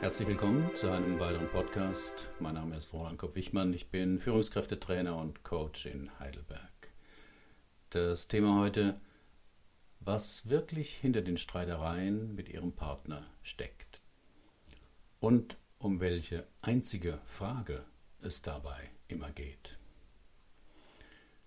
[0.00, 2.30] Herzlich willkommen zu einem weiteren Podcast.
[2.38, 3.74] Mein Name ist Roland Kopp-Wichmann.
[3.74, 6.90] Ich bin Führungskräftetrainer und Coach in Heidelberg.
[7.90, 8.98] Das Thema heute,
[10.00, 14.00] was wirklich hinter den Streitereien mit Ihrem Partner steckt
[15.20, 17.84] und um welche einzige Frage
[18.22, 19.78] es dabei immer geht.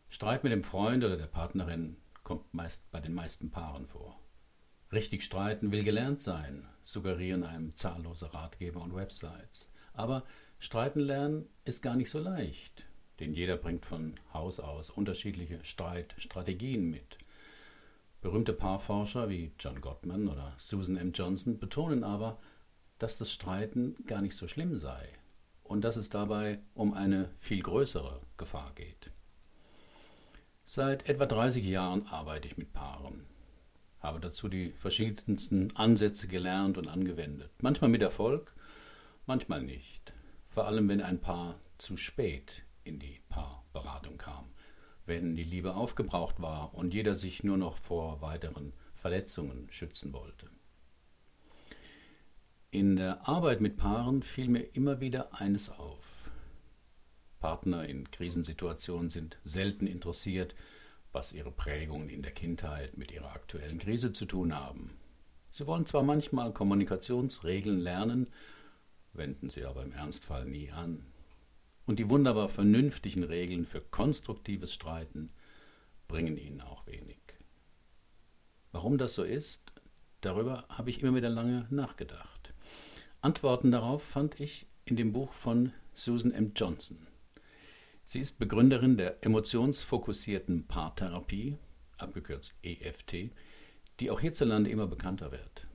[0.09, 4.22] Streit mit dem Freund oder der Partnerin kommt meist bei den meisten Paaren vor.
[4.93, 9.73] Richtig streiten will gelernt sein, suggerieren einem zahllose Ratgeber und Websites.
[9.95, 10.23] Aber
[10.59, 12.85] streiten lernen ist gar nicht so leicht,
[13.19, 17.17] denn jeder bringt von Haus aus unterschiedliche Streitstrategien mit.
[18.21, 21.11] Berühmte Paarforscher wie John Gottman oder Susan M.
[21.11, 22.37] Johnson betonen aber,
[22.99, 25.09] dass das Streiten gar nicht so schlimm sei
[25.63, 29.09] und dass es dabei um eine viel größere Gefahr geht.
[30.65, 33.32] Seit etwa 30 Jahren arbeite ich mit Paaren
[34.03, 37.51] habe dazu die verschiedensten Ansätze gelernt und angewendet.
[37.61, 38.53] Manchmal mit Erfolg,
[39.25, 40.13] manchmal nicht.
[40.49, 44.45] Vor allem, wenn ein Paar zu spät in die Paarberatung kam,
[45.05, 50.49] wenn die Liebe aufgebraucht war und jeder sich nur noch vor weiteren Verletzungen schützen wollte.
[52.71, 56.31] In der Arbeit mit Paaren fiel mir immer wieder eines auf.
[57.39, 60.55] Partner in Krisensituationen sind selten interessiert,
[61.13, 64.97] was ihre Prägungen in der Kindheit mit ihrer aktuellen Krise zu tun haben.
[65.49, 68.29] Sie wollen zwar manchmal Kommunikationsregeln lernen,
[69.13, 71.05] wenden sie aber im Ernstfall nie an.
[71.85, 75.31] Und die wunderbar vernünftigen Regeln für konstruktives Streiten
[76.07, 77.19] bringen ihnen auch wenig.
[78.71, 79.71] Warum das so ist,
[80.21, 82.53] darüber habe ich immer wieder lange nachgedacht.
[83.21, 86.53] Antworten darauf fand ich in dem Buch von Susan M.
[86.55, 87.07] Johnson.
[88.05, 91.57] Sie ist Begründerin der emotionsfokussierten Paartherapie,
[91.97, 93.31] abgekürzt EFT,
[93.99, 95.67] die auch hierzulande immer bekannter wird.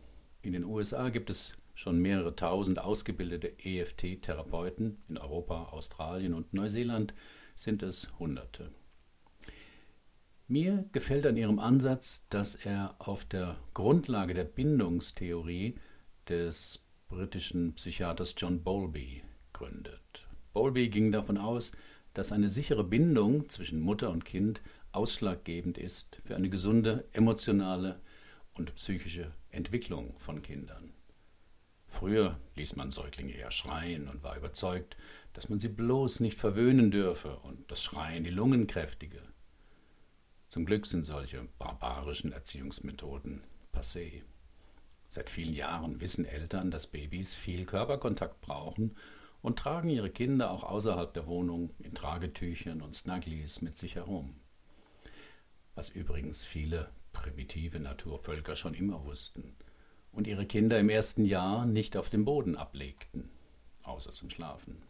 [0.43, 7.15] In den USA gibt es schon mehrere tausend ausgebildete EFT-Therapeuten, in Europa, Australien und Neuseeland
[7.57, 8.73] sind es Hunderte.
[10.49, 15.77] Mir gefällt an ihrem Ansatz, dass er auf der Grundlage der Bindungstheorie
[16.29, 19.23] des britischen Psychiaters John Bowlby
[19.53, 20.27] gründet.
[20.53, 21.73] Bowlby ging davon aus,
[22.19, 28.01] dass eine sichere Bindung zwischen Mutter und Kind ausschlaggebend ist für eine gesunde emotionale
[28.55, 30.93] und psychische Entwicklung von Kindern.
[31.87, 34.97] Früher ließ man Säuglinge eher schreien und war überzeugt,
[35.33, 39.23] dass man sie bloß nicht verwöhnen dürfe und das Schreien die Lungen kräftige.
[40.49, 44.23] Zum Glück sind solche barbarischen Erziehungsmethoden passé.
[45.07, 48.97] Seit vielen Jahren wissen Eltern, dass Babys viel Körperkontakt brauchen
[49.43, 54.41] und tragen ihre Kinder auch außerhalb der Wohnung in Tragetüchern und Snugglies mit sich herum.
[55.75, 59.57] Was übrigens viele primitive Naturvölker schon immer wussten
[60.13, 63.31] und ihre Kinder im ersten Jahr nicht auf dem Boden ablegten,
[63.83, 64.83] außer zum Schlafen.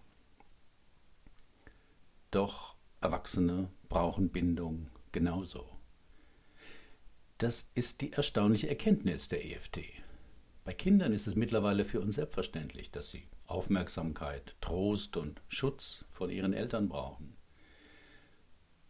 [2.30, 5.68] Doch Erwachsene brauchen Bindung genauso.
[7.38, 9.78] Das ist die erstaunliche Erkenntnis der EFT.
[10.68, 16.28] Bei Kindern ist es mittlerweile für uns selbstverständlich, dass sie Aufmerksamkeit, Trost und Schutz von
[16.28, 17.38] ihren Eltern brauchen.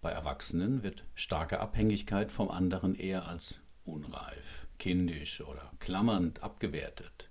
[0.01, 7.31] Bei Erwachsenen wird starke Abhängigkeit vom anderen eher als unreif, kindisch oder klammernd abgewertet.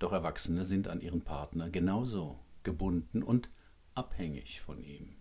[0.00, 3.48] Doch Erwachsene sind an ihren Partner genauso gebunden und
[3.94, 5.14] abhängig von ihm.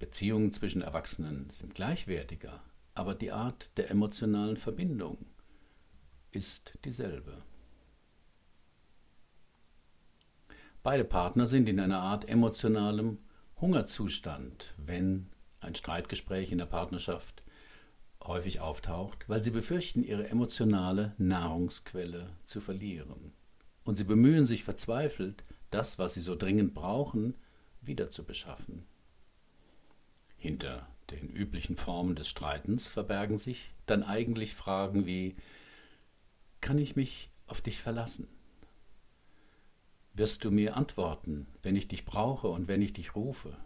[0.00, 5.18] Beziehungen zwischen Erwachsenen sind gleichwertiger, aber die Art der emotionalen Verbindung
[6.32, 7.42] ist dieselbe.
[10.82, 13.18] Beide Partner sind in einer Art emotionalem
[13.60, 17.42] Hungerzustand, wenn ein Streitgespräch in der Partnerschaft
[18.22, 23.32] häufig auftaucht, weil sie befürchten, ihre emotionale Nahrungsquelle zu verlieren.
[23.84, 27.34] Und sie bemühen sich verzweifelt, das, was sie so dringend brauchen,
[27.80, 28.86] wieder zu beschaffen.
[30.36, 35.36] Hinter den üblichen Formen des Streitens verbergen sich dann eigentlich Fragen wie
[36.66, 38.26] Kann ich mich auf dich verlassen?
[40.14, 43.56] wirst du mir antworten, wenn ich dich brauche und wenn ich dich rufe?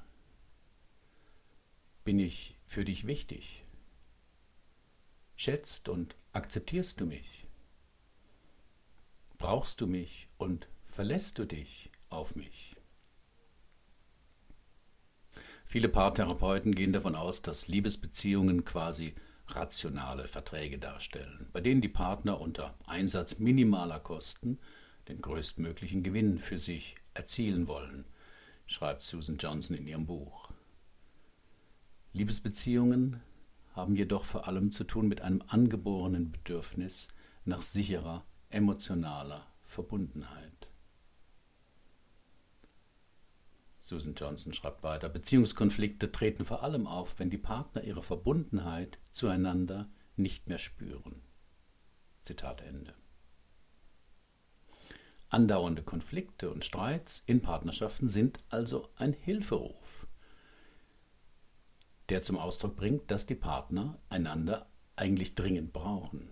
[2.05, 3.65] Bin ich für dich wichtig?
[5.35, 7.47] Schätzt und akzeptierst du mich?
[9.39, 12.77] Brauchst du mich und verlässt du dich auf mich?
[15.65, 19.15] Viele Paartherapeuten gehen davon aus, dass Liebesbeziehungen quasi
[19.57, 24.59] rationale Verträge darstellen, bei denen die Partner unter Einsatz minimaler Kosten
[25.09, 28.05] den größtmöglichen Gewinn für sich erzielen wollen,
[28.67, 30.51] schreibt Susan Johnson in ihrem Buch.
[32.13, 33.21] Liebesbeziehungen
[33.73, 37.09] haben jedoch vor allem zu tun mit einem angeborenen Bedürfnis
[37.45, 40.70] nach sicherer emotionaler Verbundenheit.
[43.91, 49.91] Susan Johnson schreibt weiter, Beziehungskonflikte treten vor allem auf, wenn die Partner ihre Verbundenheit zueinander
[50.15, 51.23] nicht mehr spüren.
[52.23, 52.95] Zitat Ende.
[55.29, 60.07] Andauernde Konflikte und Streits in Partnerschaften sind also ein Hilferuf,
[62.11, 66.31] der zum Ausdruck bringt, dass die Partner einander eigentlich dringend brauchen.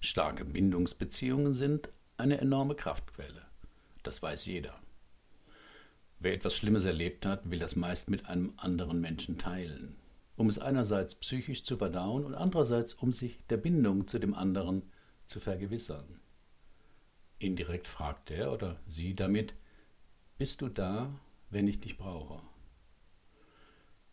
[0.00, 3.51] Starke Bindungsbeziehungen sind eine enorme Kraftquelle.
[4.02, 4.78] Das weiß jeder.
[6.18, 9.96] Wer etwas Schlimmes erlebt hat, will das meist mit einem anderen Menschen teilen,
[10.36, 14.82] um es einerseits psychisch zu verdauen und andererseits um sich der Bindung zu dem anderen
[15.26, 16.20] zu vergewissern.
[17.38, 19.54] Indirekt fragt er oder sie damit,
[20.38, 21.12] bist du da,
[21.50, 22.40] wenn ich dich brauche?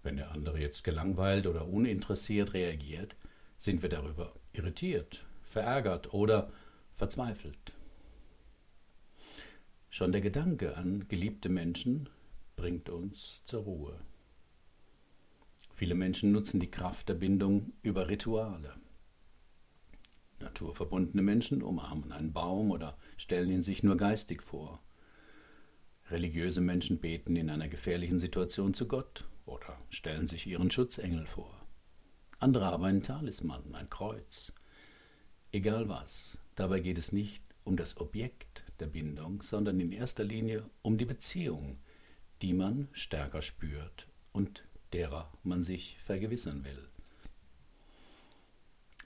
[0.01, 3.15] Wenn der andere jetzt gelangweilt oder uninteressiert reagiert,
[3.57, 6.51] sind wir darüber irritiert, verärgert oder
[6.95, 7.73] verzweifelt.
[9.89, 12.09] Schon der Gedanke an geliebte Menschen
[12.55, 13.99] bringt uns zur Ruhe.
[15.73, 18.75] Viele Menschen nutzen die Kraft der Bindung über Rituale.
[20.39, 24.81] Naturverbundene Menschen umarmen einen Baum oder stellen ihn sich nur geistig vor.
[26.11, 31.65] Religiöse Menschen beten in einer gefährlichen Situation zu Gott oder stellen sich ihren Schutzengel vor.
[32.39, 34.53] Andere haben einen Talisman, ein Kreuz.
[35.51, 40.69] Egal was, dabei geht es nicht um das Objekt der Bindung, sondern in erster Linie
[40.81, 41.79] um die Beziehung,
[42.41, 46.87] die man stärker spürt und derer man sich vergewissern will.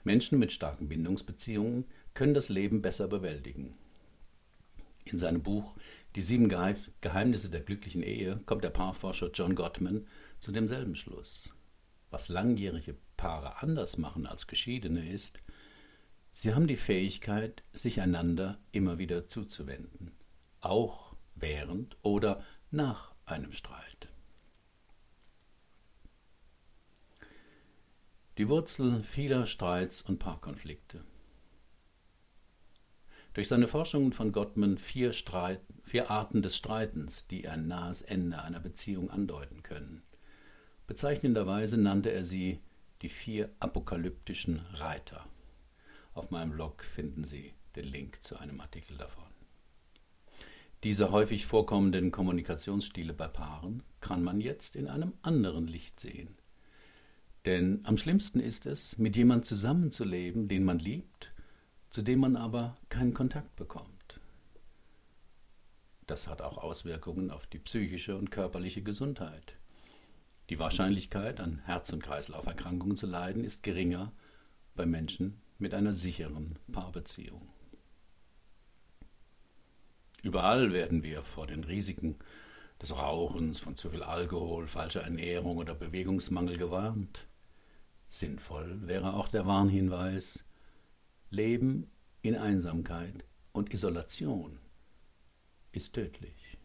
[0.04, 3.74] Menschen mit starken Bindungsbeziehungen können das Leben besser bewältigen.
[5.04, 5.76] In seinem Buch
[6.14, 10.06] Die sieben Geheimnisse der glücklichen Ehe kommt der Paarforscher John Gottman
[10.38, 11.50] zu demselben Schluss.
[12.10, 15.42] Was langjährige Paare anders machen als Geschiedene ist,
[16.34, 20.12] sie haben die Fähigkeit, sich einander immer wieder zuzuwenden,
[20.60, 24.10] auch während oder nach einem Streit.
[28.36, 31.04] Die Wurzel vieler Streits und Paarkonflikte.
[33.32, 38.42] Durch seine Forschungen von Gottman vier, Streit, vier Arten des Streitens, die ein nahes Ende
[38.42, 40.02] einer Beziehung andeuten können.
[40.86, 42.60] Bezeichnenderweise nannte er sie
[43.02, 45.26] die vier apokalyptischen Reiter.
[46.14, 49.24] Auf meinem Blog finden Sie den Link zu einem Artikel davon.
[50.84, 56.36] Diese häufig vorkommenden Kommunikationsstile bei Paaren kann man jetzt in einem anderen Licht sehen.
[57.46, 61.32] Denn am schlimmsten ist es, mit jemandem zusammenzuleben, den man liebt,
[61.90, 64.20] zu dem man aber keinen Kontakt bekommt.
[66.06, 69.56] Das hat auch Auswirkungen auf die psychische und körperliche Gesundheit.
[70.50, 74.12] Die Wahrscheinlichkeit, an Herz- und Kreislauferkrankungen zu leiden, ist geringer
[74.76, 77.48] bei Menschen mit einer sicheren Paarbeziehung.
[80.22, 82.16] Überall werden wir vor den Risiken
[82.80, 87.26] des Rauchens, von zu viel Alkohol, falscher Ernährung oder Bewegungsmangel gewarnt.
[88.08, 90.44] Sinnvoll wäre auch der Warnhinweis,
[91.30, 91.90] Leben
[92.22, 94.58] in Einsamkeit und Isolation
[95.72, 96.56] ist tödlich.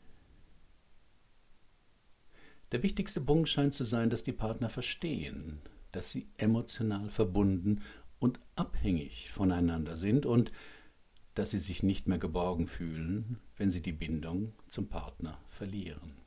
[2.72, 5.60] Der wichtigste Punkt scheint zu sein, dass die Partner verstehen,
[5.92, 7.82] dass sie emotional verbunden
[8.20, 10.52] und abhängig voneinander sind und
[11.36, 16.18] dass sie sich nicht mehr geborgen fühlen, wenn sie die Bindung zum Partner verlieren.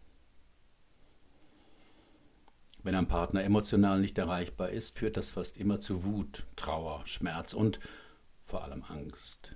[2.83, 7.53] Wenn ein Partner emotional nicht erreichbar ist, führt das fast immer zu Wut, Trauer, Schmerz
[7.53, 7.79] und
[8.45, 9.55] vor allem Angst.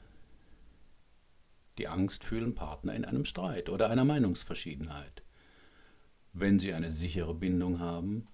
[1.78, 5.22] Die Angst fühlen Partner in einem Streit oder einer Meinungsverschiedenheit.
[6.32, 8.28] Wenn Sie eine sichere Bindung haben,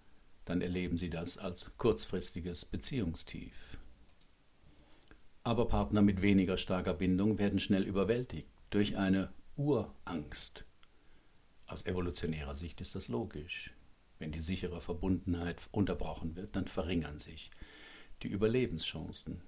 [0.44, 3.78] dann erleben Sie das als kurzfristiges Beziehungstief.
[5.44, 10.64] Aber Partner mit weniger starker Bindung werden schnell überwältigt durch eine Urangst.
[11.66, 13.72] Aus evolutionärer Sicht ist das logisch.
[14.18, 17.50] Wenn die sichere Verbundenheit unterbrochen wird, dann verringern sich
[18.22, 19.42] die Überlebenschancen.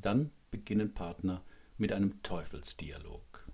[0.00, 1.44] Dann beginnen Partner
[1.76, 3.46] mit einem Teufelsdialog.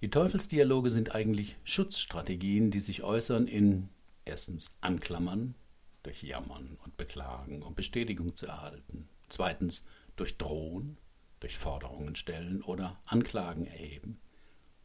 [0.00, 3.88] Die Teufelsdialoge sind eigentlich Schutzstrategien, die sich äußern in
[4.24, 5.54] erstens Anklammern,
[6.04, 9.08] durch Jammern und Beklagen, um Bestätigung zu erhalten.
[9.28, 9.84] Zweitens
[10.16, 10.98] durch Drohen,
[11.40, 14.20] durch Forderungen stellen oder Anklagen erheben.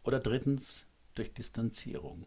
[0.04, 2.26] Oder drittens durch Distanzierung.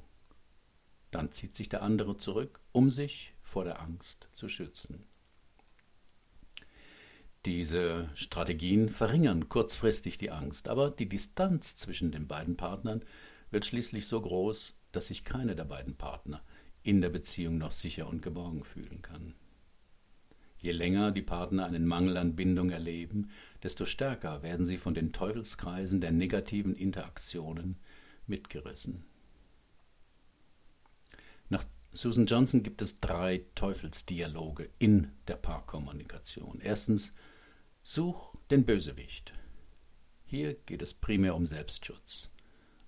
[1.10, 5.04] Dann zieht sich der andere zurück, um sich vor der Angst zu schützen.
[7.44, 13.04] Diese Strategien verringern kurzfristig die Angst, aber die Distanz zwischen den beiden Partnern
[13.50, 16.42] wird schließlich so groß, dass sich keiner der beiden Partner
[16.82, 19.34] in der Beziehung noch sicher und geborgen fühlen kann.
[20.58, 23.30] Je länger die Partner einen Mangel an Bindung erleben,
[23.62, 27.76] desto stärker werden sie von den Teufelskreisen der negativen Interaktionen
[28.26, 29.04] mitgerissen.
[31.48, 36.60] Nach Susan Johnson gibt es drei Teufelsdialoge in der Paarkommunikation.
[36.62, 37.12] Erstens,
[37.82, 39.32] such den Bösewicht.
[40.24, 42.30] Hier geht es primär um Selbstschutz.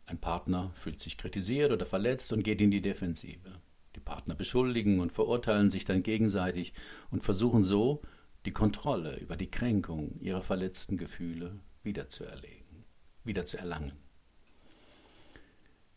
[0.06, 3.60] Ein Partner fühlt sich kritisiert oder verletzt und geht in die Defensive.
[3.96, 6.72] Die Partner beschuldigen und verurteilen sich dann gegenseitig
[7.10, 8.02] und versuchen so,
[8.44, 12.84] die Kontrolle über die Kränkung ihrer verletzten Gefühle wiederzuerlegen,
[13.24, 13.92] wiederzuerlangen.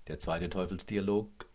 [0.07, 1.49] Der zweite Teufelsdialog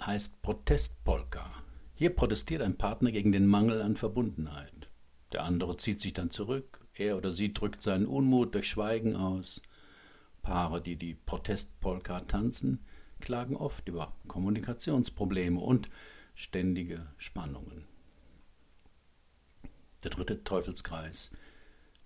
[0.00, 1.50] heißt Protestpolka.
[1.94, 4.90] Hier protestiert ein Partner gegen den Mangel an Verbundenheit.
[5.32, 9.60] Der andere zieht sich dann zurück, er oder sie drückt seinen Unmut durch Schweigen aus.
[10.42, 12.84] Paare, die die Protestpolka tanzen,
[13.24, 15.88] klagen oft über Kommunikationsprobleme und
[16.34, 17.84] ständige Spannungen.
[20.02, 21.32] Der dritte Teufelskreis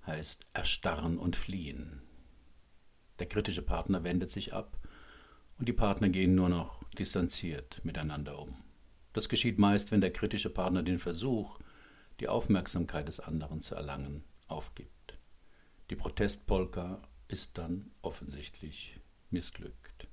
[0.07, 2.03] heißt Erstarren und Fliehen.
[3.19, 4.79] Der kritische Partner wendet sich ab
[5.59, 8.57] und die Partner gehen nur noch distanziert miteinander um.
[9.13, 11.59] Das geschieht meist, wenn der kritische Partner den Versuch,
[12.21, 15.19] die Aufmerksamkeit des anderen zu erlangen, aufgibt.
[15.91, 20.08] Die Protestpolka ist dann offensichtlich missglückt.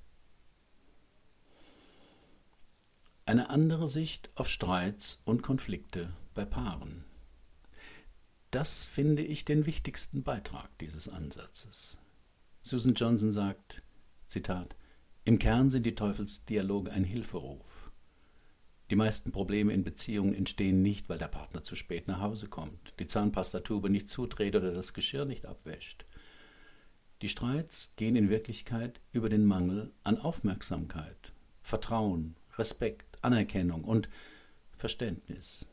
[3.28, 7.04] Eine andere Sicht auf Streits und Konflikte bei Paaren.
[8.52, 11.98] Das finde ich den wichtigsten Beitrag dieses Ansatzes.
[12.62, 13.82] Susan Johnson sagt,
[14.28, 14.76] Zitat,
[15.24, 17.90] im Kern sind die Teufelsdialoge ein Hilferuf.
[18.90, 22.94] Die meisten Probleme in Beziehungen entstehen nicht, weil der Partner zu spät nach Hause kommt,
[23.00, 26.06] die Zahnpastatube nicht zudreht oder das Geschirr nicht abwäscht.
[27.22, 34.08] Die Streits gehen in Wirklichkeit über den Mangel an Aufmerksamkeit, Vertrauen, Respekt, Anerkennung und
[34.76, 35.66] Verständnis.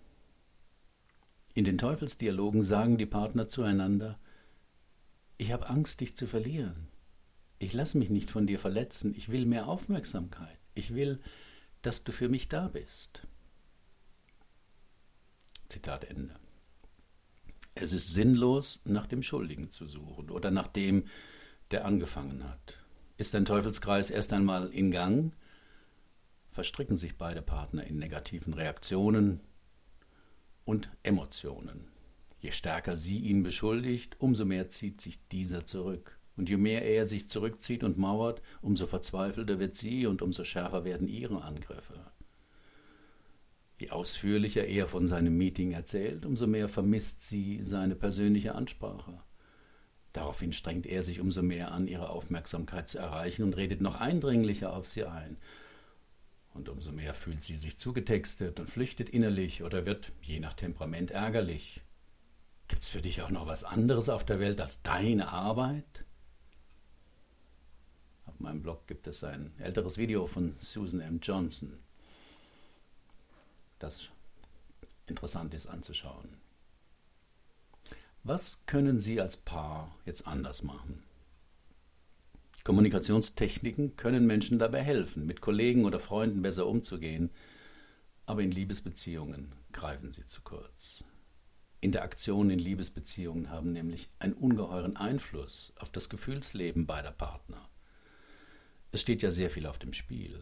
[1.54, 4.20] In den Teufelsdialogen sagen die Partner zueinander
[5.38, 6.88] Ich habe Angst, dich zu verlieren.
[7.60, 9.14] Ich lasse mich nicht von dir verletzen.
[9.16, 10.58] Ich will mehr Aufmerksamkeit.
[10.74, 11.22] Ich will,
[11.82, 13.28] dass du für mich da bist.
[15.70, 16.36] Zitat Ende.
[17.76, 21.06] Es ist sinnlos, nach dem Schuldigen zu suchen oder nach dem,
[21.72, 22.78] der angefangen hat.
[23.18, 25.34] Ist ein Teufelskreis erst einmal in Gang,
[26.54, 29.42] verstricken sich beide Partner in negativen Reaktionen
[30.66, 31.88] und Emotionen.
[32.40, 36.20] Je stärker sie ihn beschuldigt, umso mehr zieht sich dieser zurück.
[36.36, 40.84] Und je mehr er sich zurückzieht und mauert, umso verzweifelter wird sie und umso schärfer
[40.84, 42.12] werden ihre Angriffe.
[43.80, 49.22] Je ausführlicher er von seinem Meeting erzählt, umso mehr vermisst sie seine persönliche Ansprache.
[50.12, 54.74] Daraufhin strengt er sich umso mehr an, ihre Aufmerksamkeit zu erreichen und redet noch eindringlicher
[54.74, 55.38] auf sie ein.
[56.54, 61.12] Und umso mehr fühlt sie sich zugetextet und flüchtet innerlich oder wird, je nach Temperament,
[61.12, 61.82] ärgerlich.
[62.68, 66.06] Gibt's für dich auch noch was anderes auf der Welt als deine Arbeit?
[68.26, 71.20] Auf meinem Blog gibt es ein älteres Video von Susan M.
[71.22, 71.78] Johnson,
[73.80, 74.10] das
[75.08, 76.38] interessant ist anzuschauen.
[78.24, 81.04] Was können Sie als Paar jetzt anders machen?
[82.64, 87.30] Kommunikationstechniken können Menschen dabei helfen, mit Kollegen oder Freunden besser umzugehen,
[88.26, 91.04] aber in Liebesbeziehungen greifen sie zu kurz.
[91.82, 97.70] Interaktionen in Liebesbeziehungen haben nämlich einen ungeheuren Einfluss auf das Gefühlsleben beider Partner.
[98.94, 100.42] Es steht ja sehr viel auf dem Spiel.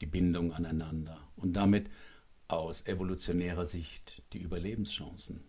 [0.00, 1.88] Die Bindung aneinander und damit
[2.48, 5.44] aus evolutionärer Sicht die Überlebenschancen.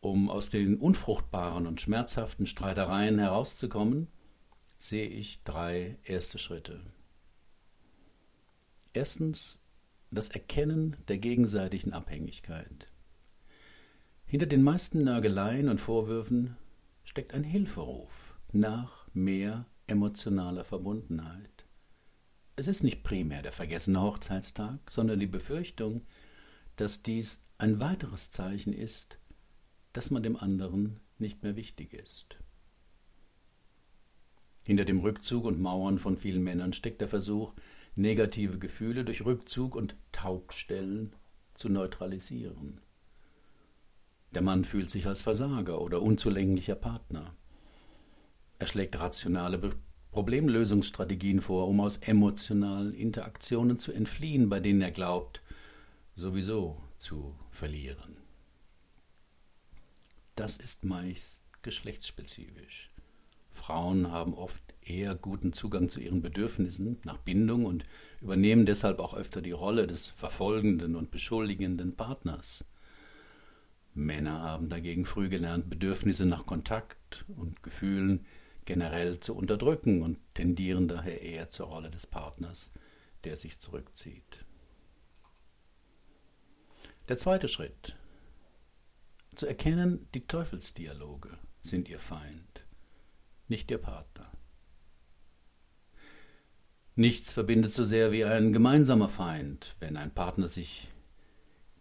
[0.00, 4.08] Um aus den unfruchtbaren und schmerzhaften Streitereien herauszukommen,
[4.78, 6.80] sehe ich drei erste Schritte.
[8.94, 9.60] Erstens
[10.10, 12.88] das Erkennen der gegenseitigen Abhängigkeit.
[14.24, 16.56] Hinter den meisten Nörgeleien und Vorwürfen
[17.04, 21.66] steckt ein Hilferuf nach mehr emotionaler Verbundenheit.
[22.56, 26.06] Es ist nicht primär der vergessene Hochzeitstag, sondern die Befürchtung,
[26.76, 29.18] dass dies ein weiteres Zeichen ist,
[29.92, 32.38] dass man dem anderen nicht mehr wichtig ist.
[34.62, 37.54] Hinter dem Rückzug und Mauern von vielen Männern steckt der Versuch,
[37.96, 41.14] negative Gefühle durch Rückzug und Taubstellen
[41.54, 42.80] zu neutralisieren.
[44.32, 47.34] Der Mann fühlt sich als Versager oder unzulänglicher Partner.
[48.58, 49.72] Er schlägt rationale
[50.12, 55.42] Problemlösungsstrategien vor, um aus emotionalen Interaktionen zu entfliehen, bei denen er glaubt,
[56.14, 58.19] sowieso zu verlieren.
[60.40, 62.88] Das ist meist geschlechtsspezifisch.
[63.50, 67.84] Frauen haben oft eher guten Zugang zu ihren Bedürfnissen nach Bindung und
[68.22, 72.64] übernehmen deshalb auch öfter die Rolle des verfolgenden und beschuldigenden Partners.
[73.92, 78.24] Männer haben dagegen früh gelernt, Bedürfnisse nach Kontakt und Gefühlen
[78.64, 82.70] generell zu unterdrücken und tendieren daher eher zur Rolle des Partners,
[83.24, 84.46] der sich zurückzieht.
[87.10, 87.94] Der zweite Schritt.
[89.40, 91.30] Zu erkennen, die Teufelsdialoge
[91.62, 92.66] sind ihr Feind,
[93.48, 94.30] nicht ihr Partner.
[96.94, 99.76] Nichts verbindet so sehr wie ein gemeinsamer Feind.
[99.80, 100.88] Wenn ein Partner sich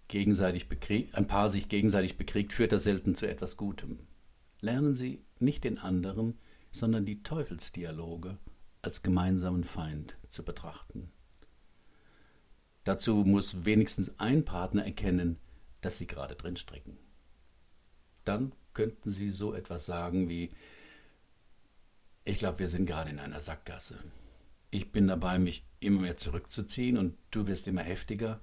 [0.08, 4.08] gegenseitig bekriegt, ein Paar sich gegenseitig bekriegt, führt das selten zu etwas Gutem.
[4.62, 6.40] Lernen Sie nicht den anderen,
[6.72, 8.38] sondern die Teufelsdialoge
[8.82, 11.12] als gemeinsamen Feind zu betrachten.
[12.86, 15.40] Dazu muss wenigstens ein Partner erkennen,
[15.82, 16.98] dass sie gerade drin stricken.
[18.26, 20.52] Dann könnten Sie so etwas sagen wie,
[22.26, 23.98] ich glaube, wir sind gerade in einer Sackgasse.
[24.72, 28.40] Ich bin dabei, mich immer mehr zurückzuziehen und du wirst immer heftiger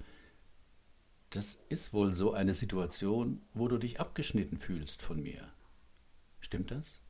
[1.30, 5.52] das ist wohl so eine Situation, wo du dich abgeschnitten fühlst von mir.
[6.40, 7.00] Stimmt das?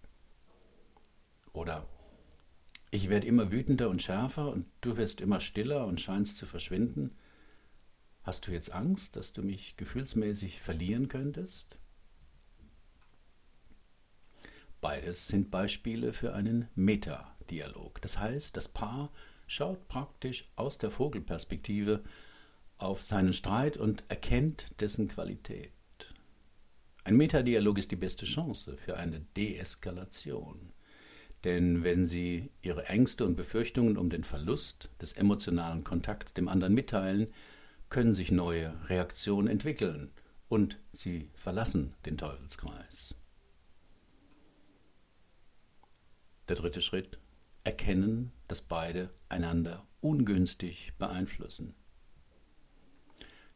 [1.52, 1.88] Oder
[2.90, 7.16] ich werde immer wütender und schärfer und du wirst immer stiller und scheinst zu verschwinden.
[8.22, 11.78] Hast du jetzt Angst, dass du mich gefühlsmäßig verlieren könntest?
[14.80, 18.00] Beides sind Beispiele für einen Metadialog.
[18.02, 19.10] Das heißt, das Paar
[19.46, 22.02] schaut praktisch aus der Vogelperspektive
[22.78, 25.72] auf seinen Streit und erkennt dessen Qualität.
[27.04, 30.72] Ein Metadialog ist die beste Chance für eine Deeskalation.
[31.44, 36.74] Denn wenn Sie Ihre Ängste und Befürchtungen um den Verlust des emotionalen Kontakts dem anderen
[36.74, 37.28] mitteilen,
[37.88, 40.10] können sich neue Reaktionen entwickeln
[40.48, 43.14] und Sie verlassen den Teufelskreis.
[46.48, 47.18] Der dritte Schritt.
[47.64, 51.74] Erkennen, dass beide einander ungünstig beeinflussen.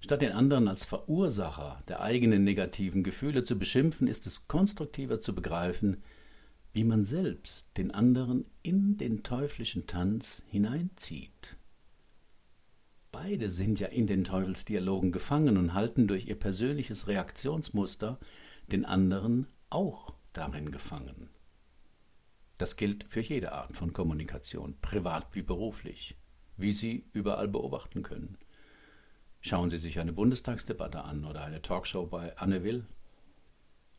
[0.00, 5.34] Statt den anderen als Verursacher der eigenen negativen Gefühle zu beschimpfen, ist es konstruktiver zu
[5.34, 6.02] begreifen,
[6.72, 11.56] wie man selbst den anderen in den teuflischen Tanz hineinzieht.
[13.12, 18.18] Beide sind ja in den Teufelsdialogen gefangen und halten durch ihr persönliches Reaktionsmuster
[18.70, 21.29] den anderen auch darin gefangen.
[22.60, 26.18] Das gilt für jede Art von Kommunikation, privat wie beruflich,
[26.58, 28.36] wie Sie überall beobachten können.
[29.40, 32.84] Schauen Sie sich eine Bundestagsdebatte an oder eine Talkshow bei Anne Will.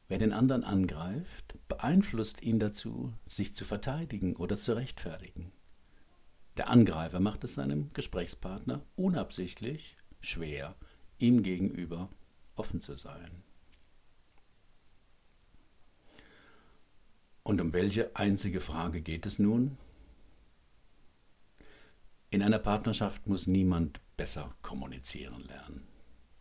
[0.09, 5.51] Wer den anderen angreift, beeinflusst ihn dazu, sich zu verteidigen oder zu rechtfertigen.
[6.55, 10.75] Der Angreifer macht es seinem Gesprächspartner unabsichtlich schwer,
[11.17, 12.09] ihm gegenüber
[12.53, 13.41] offen zu sein.
[17.51, 19.77] Und um welche einzige Frage geht es nun?
[22.29, 25.85] In einer Partnerschaft muss niemand besser kommunizieren lernen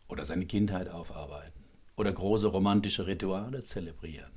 [0.07, 1.65] oder seine Kindheit aufarbeiten
[1.97, 4.31] oder große romantische Rituale zelebrieren.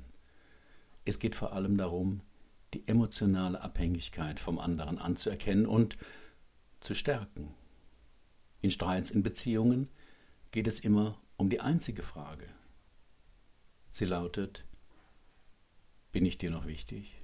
[1.05, 2.19] Es geht vor allem darum,
[2.73, 5.95] die emotionale Abhängigkeit vom anderen anzuerkennen und
[6.81, 7.53] zu stärken.
[8.59, 9.87] In Streits in Beziehungen
[10.51, 12.49] geht es immer um die einzige Frage.
[13.91, 14.64] Sie lautet,
[16.15, 17.19] bin ich dir noch wichtig?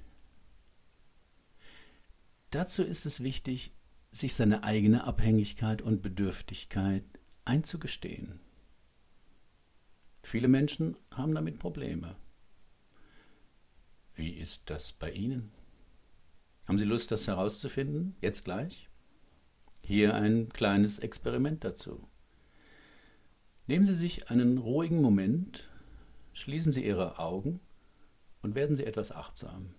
[2.50, 3.72] Dazu ist es wichtig,
[4.12, 7.06] sich seine eigene Abhängigkeit und Bedürftigkeit
[7.46, 8.42] einzugestehen.
[10.24, 12.18] Viele Menschen haben damit Probleme.
[14.14, 15.54] Wie ist das bei Ihnen?
[16.68, 18.18] Haben Sie Lust, das herauszufinden?
[18.20, 18.90] Jetzt gleich?
[19.82, 22.10] Hier ein kleines Experiment dazu.
[23.68, 25.70] Nehmen Sie sich einen ruhigen Moment,
[26.34, 27.62] schließen Sie Ihre Augen
[28.42, 29.74] und werden Sie etwas achtsam.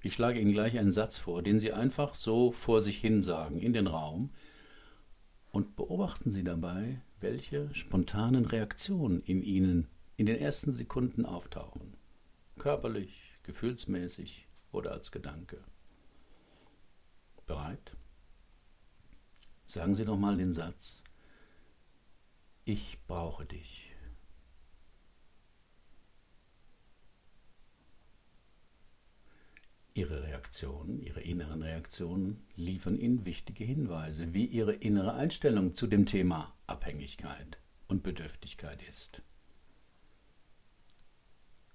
[0.00, 3.60] Ich schlage Ihnen gleich einen Satz vor, den Sie einfach so vor sich hin sagen,
[3.60, 4.30] in den Raum,
[5.50, 11.96] und beobachten Sie dabei, welche spontanen Reaktionen in Ihnen in den ersten Sekunden auftauchen.
[12.58, 15.64] Körperlich, gefühlsmäßig oder als Gedanke.
[17.46, 17.96] Bereit?
[19.64, 21.02] Sagen Sie doch mal den Satz,
[22.64, 23.87] ich brauche dich.
[29.98, 36.06] Ihre Reaktionen, Ihre inneren Reaktionen liefern Ihnen wichtige Hinweise, wie Ihre innere Einstellung zu dem
[36.06, 37.58] Thema Abhängigkeit
[37.88, 39.22] und Bedürftigkeit ist.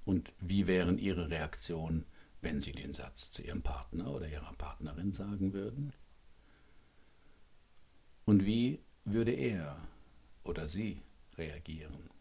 [0.05, 2.05] Und wie wären Ihre Reaktionen,
[2.39, 5.91] wenn Sie den Satz zu Ihrem Partner oder Ihrer Partnerin sagen würden?
[8.23, 9.85] Und wie würde er
[10.45, 11.01] oder sie
[11.37, 12.12] reagieren?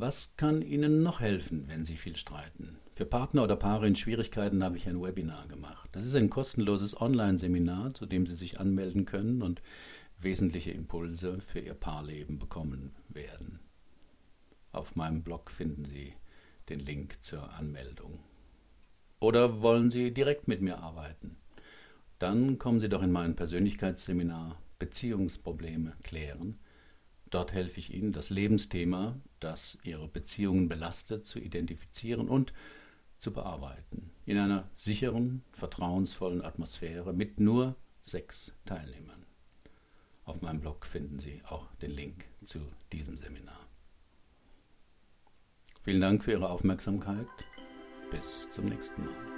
[0.00, 2.78] Was kann Ihnen noch helfen, wenn Sie viel streiten?
[2.94, 5.88] Für Partner oder Paare in Schwierigkeiten habe ich ein Webinar gemacht.
[5.90, 9.60] Das ist ein kostenloses Online-Seminar, zu dem Sie sich anmelden können und
[10.20, 13.58] wesentliche Impulse für Ihr Paarleben bekommen werden.
[14.70, 16.12] Auf meinem Blog finden Sie
[16.68, 18.20] den Link zur Anmeldung.
[19.18, 21.38] Oder wollen Sie direkt mit mir arbeiten?
[22.20, 26.60] Dann kommen Sie doch in mein Persönlichkeitsseminar Beziehungsprobleme klären.
[27.30, 32.52] Dort helfe ich Ihnen, das Lebensthema, das Ihre Beziehungen belastet, zu identifizieren und
[33.18, 34.10] zu bearbeiten.
[34.24, 39.26] In einer sicheren, vertrauensvollen Atmosphäre mit nur sechs Teilnehmern.
[40.24, 42.60] Auf meinem Blog finden Sie auch den Link zu
[42.92, 43.66] diesem Seminar.
[45.82, 47.26] Vielen Dank für Ihre Aufmerksamkeit.
[48.10, 49.37] Bis zum nächsten Mal.